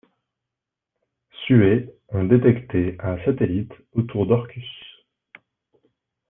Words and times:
Suer 1.45 1.91
ont 2.07 2.23
détecté 2.23 2.95
un 3.01 3.23
satellite 3.23 3.71
autour 3.93 4.25
d'Orcus. 4.25 4.65